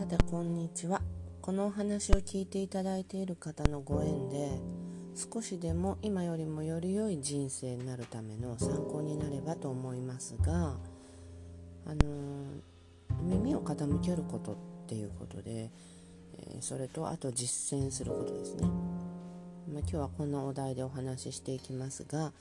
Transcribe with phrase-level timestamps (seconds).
[0.00, 1.02] さてこんにちは。
[1.42, 4.48] このお話を聞いていただいている方のご縁で
[5.14, 10.78] 少しでも今よりもより良い人生になるための参考になればと思いますが、
[11.84, 12.46] あの、
[13.24, 14.56] 耳を傾けることっ
[14.88, 15.70] ていうことで、
[16.38, 18.72] え、それとあと実践することですね、まあ、
[19.80, 22.32] 今日はこんなお題でお話ししていきますが、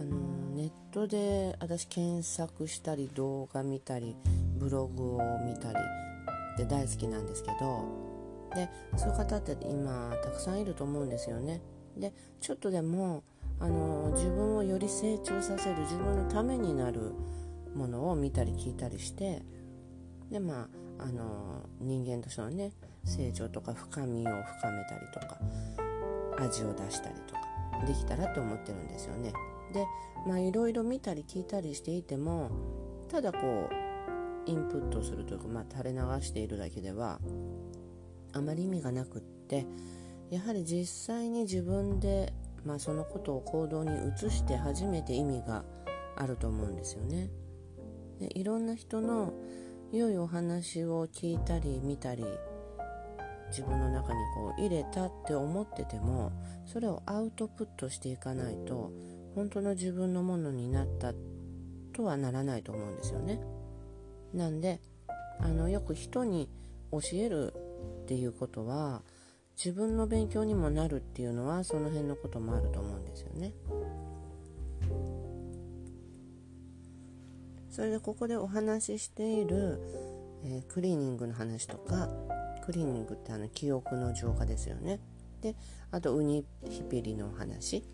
[0.00, 0.16] あの、
[0.56, 4.16] ネットで私検索したり動画見たり
[4.56, 5.78] ブログを見たり
[6.64, 7.84] って大好きなんですけど
[8.54, 11.60] でそういう方って今たくさんいると思うんですよね。
[11.96, 13.22] でちょっとでも
[13.58, 17.12] あの自分をより成長させる自分のためになる
[17.74, 19.42] ものを見たり聞いたりして
[20.30, 22.72] でまああの人間としてのね
[23.04, 25.38] 成長とか深みを深めたりとか
[26.38, 27.40] 味を出したりとか
[27.86, 29.32] できたらと思ってるんですよね。
[29.72, 29.86] で
[30.26, 32.50] まあいろいろ見たり聞いたりしていても
[33.08, 33.89] ただこう
[34.46, 37.20] インプットするというか、まあ、垂れ流しているだけでは
[38.32, 39.66] あまり意味がなくって
[40.30, 42.32] やはり実際に自分で、
[42.64, 45.64] まあ、そのことを行動に移して初めて意味が
[46.16, 47.30] あると思うんですよね。
[48.20, 49.32] でいろんな人の
[49.92, 52.24] 良いお話を聞いたり見たり
[53.48, 56.32] 自分の中にこう入れたって思ってても
[56.64, 58.92] それをアウトプットしていかないと
[59.34, 61.12] 本当の自分のものになった
[61.92, 63.40] とはならないと思うんですよね。
[64.34, 64.80] なんで
[65.38, 66.48] あのよく人に
[66.92, 67.54] 教える
[68.02, 69.02] っていうことは
[69.56, 73.52] 自分の勉強にもなるっていうのはその辺のこともあると思うんですよね。
[77.70, 79.80] それでここでお話ししている、
[80.44, 82.08] えー、クリーニングの話とか
[82.64, 84.98] クリーニングってあの記憶の浄化ですよね。
[85.40, 85.54] で
[85.90, 87.84] あとウニヒピリのお話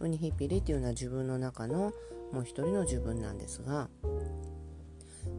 [0.00, 1.92] ウニヒピリっていうのは自分の中の
[2.32, 3.88] もう一人の自分なんですが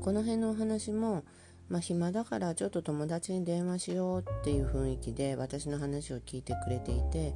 [0.00, 1.24] この辺のお話も、
[1.68, 7.34] まあ、暇だからちょっと友達に電話しようっていう雰囲気で私の話を聞いてくれていて、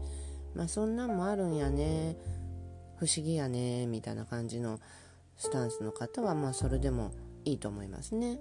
[0.55, 2.17] まあ、そんなんもあるんやね
[2.99, 4.81] 不思議やねみたいな感じの
[5.37, 7.13] スタンスの方はまあそれでも
[7.45, 8.39] いいと思いますね。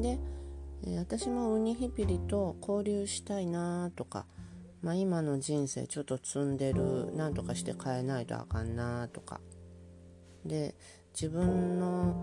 [0.00, 0.18] で、
[0.98, 4.26] 私もウニヒピリと交流したいなとか、
[4.82, 9.40] まあ、今の人生ちょっと積んでるなんとかして変えないとあかんなとか
[10.44, 10.74] で
[11.14, 12.14] 自分の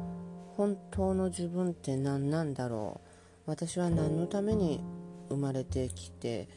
[0.58, 4.84] 本当の自分って何なんだろう私は何のために
[5.30, 6.48] 生まれてきて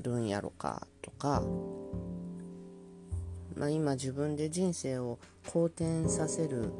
[0.00, 1.42] るんやろかとか、
[3.56, 6.72] まあ、今自分で人生を好転させる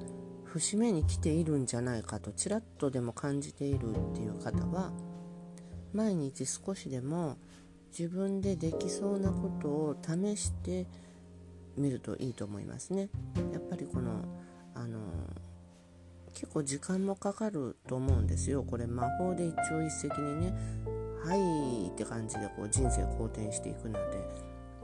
[0.44, 4.93] 節目に来ているんじゃないかとちらっとでも感じているっていう方は
[5.93, 7.37] 毎日少しでも
[7.97, 10.87] 自分でできそうなことを試して
[11.77, 13.09] みるといいと思いますね。
[13.53, 14.25] やっぱりこの
[14.75, 14.99] あの
[16.44, 18.62] 結構時間もかかると思うんですよ。
[18.65, 20.55] これ魔法で一朝一夕にね
[21.25, 24.28] はいって感じでこう人生好転していくので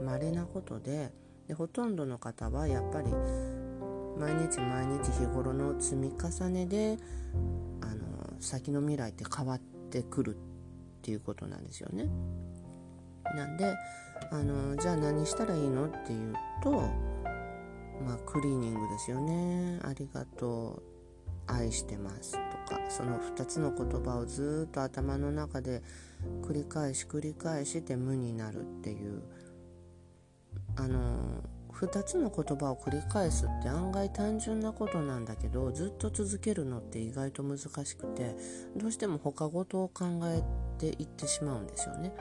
[0.03, 1.11] 稀なことで。
[1.47, 3.11] でほとんどの方はやっぱり
[4.17, 6.97] 毎日毎日日頃の積み重ねで
[7.81, 10.37] あの先の未来って変わってくるっ
[11.01, 12.05] ていうことなんですよね。
[13.35, 13.75] なんで
[14.31, 16.33] あのじゃあ何したらいいのっていう
[16.63, 19.79] とまあクリーニングですよね。
[19.83, 20.90] ありがとう。
[21.47, 25.81] 愛してますとかその2つの言葉をずっと頭の中で
[26.41, 29.21] 繰り返し繰り返して無になるっていう
[30.75, 31.43] あの
[31.73, 38.35] 2つの言葉を繰り返すって案外単純なことなんだけどずっと続けるのって意外と難しくて
[38.77, 40.43] どうしても他事を考え
[40.79, 42.13] ていってしまうんですよね。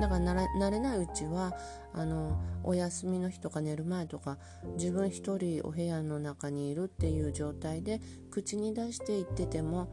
[0.00, 1.56] だから慣れないうちは
[1.94, 4.38] あのお休みの日とか寝る前とか
[4.76, 8.00] 自分一人お部屋の中にいるっていう状態で
[8.30, 9.88] 口に出して言ってても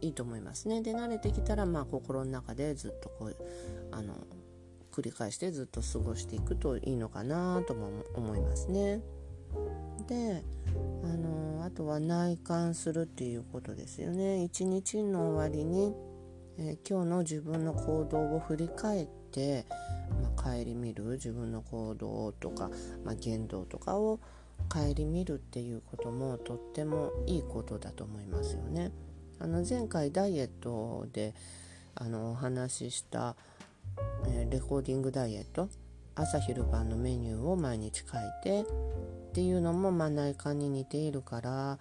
[0.00, 0.82] いいと思いますね。
[0.82, 3.36] で慣れてきたらまあ心の中でずっとこう
[3.92, 4.14] あの
[4.92, 9.00] 繰り返してずっと過ごしていくといいのかなとも思いますね。
[10.08, 10.42] で
[11.04, 14.42] あのあとは内観するっていうことですよね。
[14.42, 15.94] 一日の終わりに、
[16.58, 19.66] えー、今日の自分の行動を振り返ってて、
[20.22, 22.70] まあ、顧みる自分の行動とか、
[23.04, 24.18] まあ、言動とかを
[24.70, 28.90] 顧みるっていうこともとってもいいことだと思いますよね。
[29.38, 31.34] あの前回ダイエットで
[31.94, 33.36] あのお話しした、
[34.28, 35.68] えー、レコーディングダイエット
[36.14, 38.64] 朝昼晩のメニューを毎日書いてっ
[39.34, 41.78] ていうのも、まあ、内観に似ているから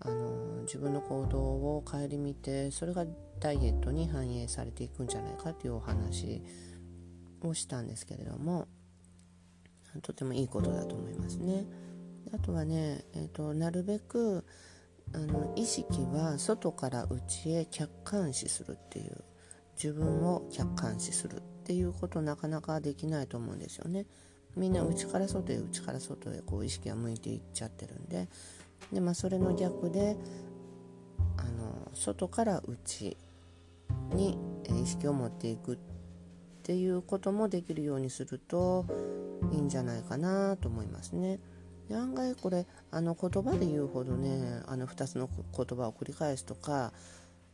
[0.00, 3.06] あの自分の行動を顧みてそれが
[3.40, 6.42] ダイエットに反映されていくんじゃないかというお話
[7.48, 8.66] をしたんですけれども
[10.02, 11.66] とてもいいことだと思いますね。
[12.34, 14.44] あとはね、えーと、なるべく
[15.12, 19.22] あの意識は外から内へ客観視するっていう
[19.74, 24.06] 自分を客観視するっていうことなかなかできないと思うんですよね。
[24.56, 28.28] みんな内から外へ内から外へこう意識が向いていっちゃってるんで
[28.92, 30.16] で、まあ、それの逆で
[31.38, 33.16] あの外から内
[34.14, 35.78] に意識を持っていくっ
[36.62, 38.86] っていうこともできるようにすると
[39.52, 41.40] いいんじゃないかなと思いますね。
[41.88, 46.92] で案外これあの言葉で言うほどねあの2つの言葉を繰り返すとか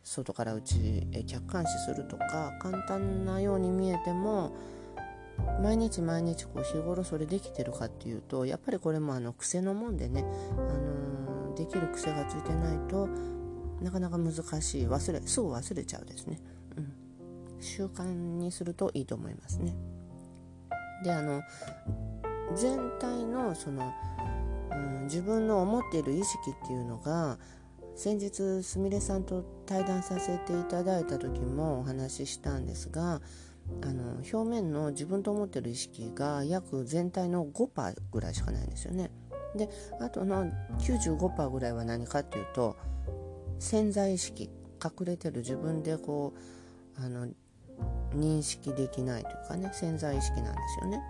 [0.05, 4.55] 外から内へ客観視するとか簡単なように見えても
[5.63, 10.23] 毎日毎日こう日頃それできてるかっていうとやっぱりこれもあの癖のもんでね、
[10.53, 13.09] あのー、できる癖がついてないと
[13.81, 16.39] なかなか難しい忘れすぐ忘れちゃうですね、
[17.79, 19.73] 習慣にするといいと思いますね
[21.05, 21.43] であの
[22.57, 23.93] 全体のその、
[24.73, 27.39] うん、自分の思っている意識っていうのが
[27.95, 33.21] 先日すみれさんと対談させていただいた時もお話ししたんですが
[33.83, 39.11] あの表面の自分と思ってる意識が約全体の5%ぐらいしかないんですよね。
[39.55, 39.69] で
[40.01, 40.47] あとの
[40.79, 42.77] 95%ぐらいは何かっていうと
[43.59, 44.51] 潜在意識
[44.83, 47.29] 隠れてる自分でこうあの
[48.15, 51.01] 認識できないというかね潜在意識なんですよね。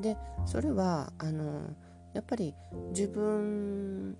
[0.00, 0.16] で
[0.46, 1.74] それはあの
[2.14, 2.54] やっぱり
[2.90, 4.16] 自分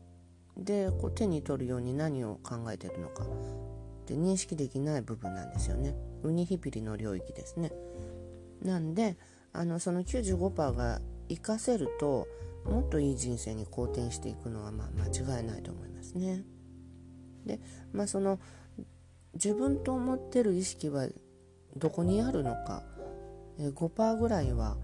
[0.56, 3.26] でこう手に取るように何を考えてるのかっ
[4.06, 5.94] て認識できない部分なんですよね。
[6.22, 7.72] ウニヒピリの領域ですね。
[8.62, 9.16] なんで
[9.52, 12.26] あのその95%が活かせると
[12.64, 16.44] もっといい人生に好転していくのはまあ間違いないと思いますね。
[17.46, 17.60] で
[17.92, 18.40] まあその
[19.34, 21.06] 自分と思ってる意識は
[21.78, 22.82] どこにあるのか
[23.58, 24.76] 5%ぐらいは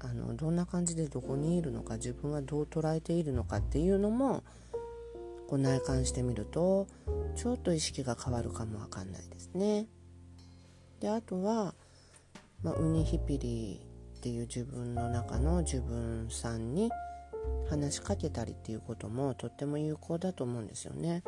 [0.00, 4.42] あのどんな感じでどこにいるのか自分はどう捉えているのかっていうのも
[5.48, 6.86] こう内観してみると
[7.36, 9.86] ちょっと意識が変わるかもわかんないですね。
[11.00, 11.74] であとは、
[12.62, 13.80] まあ、ウニヒピリ
[14.16, 16.90] っていう自分の中の自分さんに
[17.68, 21.22] 話しかけたりっていうこともとっても有効だと思うんですよね。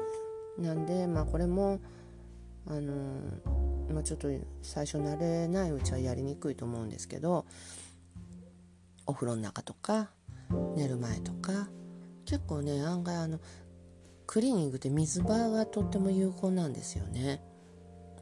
[0.59, 1.81] なんでまあこれも
[2.67, 2.93] あの
[3.93, 4.29] まあ、ちょっと
[4.63, 7.45] 最初慣れないうちはやりにくいと思うんですけど
[9.07, 10.11] お風呂の中とか
[10.75, 11.69] 寝る前とか
[12.25, 13.39] 結構ね案外あの
[14.27, 17.43] クリーニングって水場がとっても有効なんですよね。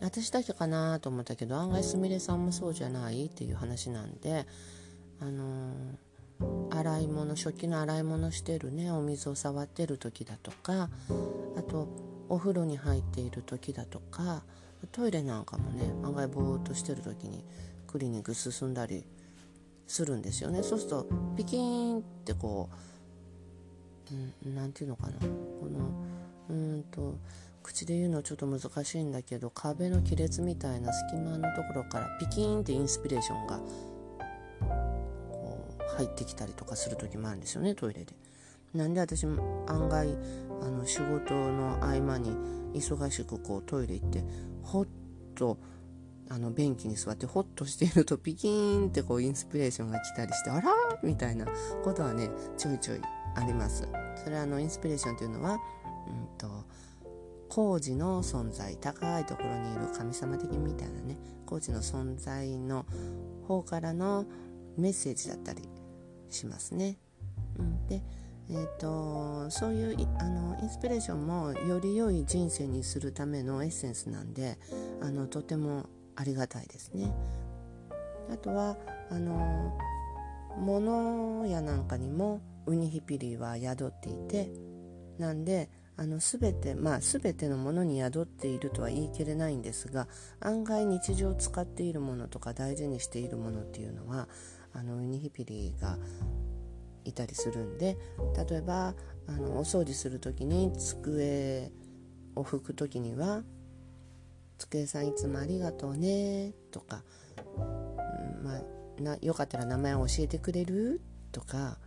[0.01, 4.47] 私だけかなと思ったけど案外すみれさんもそうじゃないっていう話なんで
[5.21, 10.91] あのー、洗い物食器の洗い物してるねお水を触ってる時だとか
[11.57, 11.87] あと
[12.33, 14.43] お風呂に入っている時だとか
[14.91, 17.45] トイレなんかもね案外ぼーっとしてる時に
[17.87, 19.05] クリニング進んだり
[19.87, 21.07] するんですよねそうすると
[21.37, 22.71] ピキーンってこ
[24.11, 25.27] う何、うん、て言うのかなこ
[25.69, 25.91] の
[26.49, 27.19] うんと
[27.63, 33.59] 口で言うのちょっと難しいんだけど壁の亀裂みたいな隙間のところからピキーンってインスピレーションが
[35.31, 38.15] こう入ってきたりとかする時もあるんですよねトイレで。
[38.73, 40.17] なんで私も案外
[40.63, 42.31] あの仕事の合間に
[42.75, 44.25] 忙しくこうトイレ行って
[44.63, 44.87] ほっ
[45.35, 45.59] と
[46.31, 50.73] あの便器に座ってホッとしているとピキーンってこうインスピレーションが来たりしてあら
[51.03, 51.47] みたいな
[51.85, 53.01] ことはねちょいちょい
[53.35, 53.87] あります。
[54.23, 56.65] それはあのインスピレーションというのは、うんと
[57.49, 62.87] 工事の存在高いところにいる神様的みたいなね工事の存在の
[63.47, 64.25] 方からの
[64.79, 65.69] メッセージだったり
[66.31, 66.97] しますね。
[67.59, 68.03] うん、で
[68.51, 74.59] えーと、そういうあのインスピレーションもより良い人生にするためのエッセンスなんで
[75.01, 77.13] あのとてもありがたいですね。
[78.31, 78.77] あとは
[79.11, 79.79] あの
[80.59, 84.51] 物やなんかにもウニヒピリは宿っていて
[85.19, 90.09] なんであの全てまあ全てのものに宿っているとは言い切れないんですが
[90.41, 94.29] 案外日常使っているものとか大事にしているものっていうのは
[94.73, 95.99] あのウニヒピリが
[97.05, 97.97] いたりするんで
[98.49, 98.95] 例えば
[99.27, 101.71] あのお掃除する時に机
[102.35, 103.43] を拭く時には
[104.59, 107.05] 「机さんいつもありがとうね」とか、
[108.43, 108.63] まあ、
[109.01, 111.01] なよかったら名前を教えてくれる？
[111.33, 111.79] とか、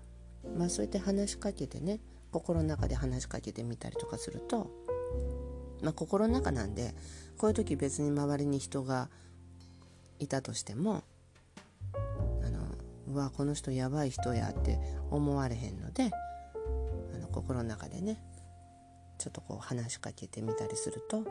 [0.58, 2.00] まあ、そうやって話しかけてね
[2.32, 4.72] 心の中で話しかけてみたりとかすると、
[5.82, 6.94] まあ、心の中なんで
[7.38, 9.10] こういう時別に周りに人が
[10.20, 11.04] いたとしても
[13.16, 14.78] うわこの人やばい人やって
[15.10, 16.12] 思われへんので
[17.14, 18.20] あの心の中でね
[19.18, 21.24] ちょっとこう話しかけてみたりするとあの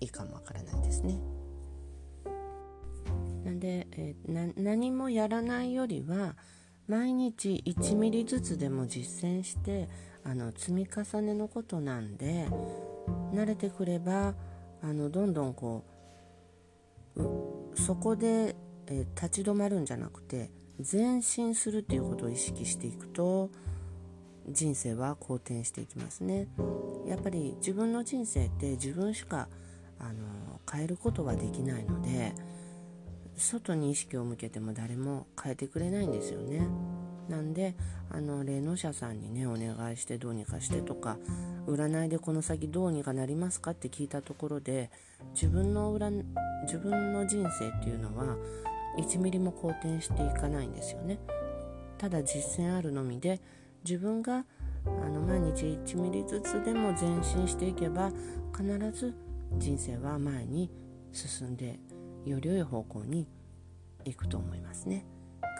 [0.00, 1.18] いいかもわからないですね。
[3.44, 6.36] なんで、えー、何もやらないよりは
[6.88, 9.90] 毎日1ミリずつでも実践して
[10.24, 12.48] あの積み重ねのことなんで
[13.34, 14.34] 慣れてくれば
[14.82, 15.92] あのどんどんこう
[17.74, 18.54] そこで、
[18.86, 23.50] えー、立ち止まるんじゃなくて前進するっていうことを意識していくと
[24.48, 26.48] 人生は好転していきますね。
[27.06, 29.48] やっぱり自分の人生って自分しか
[30.00, 32.34] あの変えることはできないので
[33.36, 36.66] 外に意識を向けても誰も変えてくれないんですよね。
[37.28, 37.76] なんで
[38.10, 41.18] あの霊能者さんにねお願いしてどうにかしてとか
[41.66, 44.90] 占いでこの先どうにかなりますかって聞いたところで
[45.34, 46.24] 自分の占
[46.64, 48.36] 自分の人生っていうのは
[48.98, 51.18] 1ミリも好転していかないんですよね。
[51.98, 53.40] ただ実践あるのみで
[53.84, 54.44] 自分が
[54.84, 58.10] あの毎日1ミリずつでも前進していけば
[58.56, 59.14] 必ず
[59.58, 60.70] 人生は前に
[61.12, 61.78] 進んで
[62.24, 63.28] より良い方向に
[64.04, 65.04] 行くと思いますね。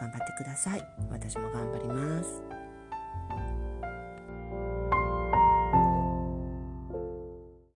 [0.00, 0.84] 頑張ってください。
[1.10, 2.51] 私も頑張ります。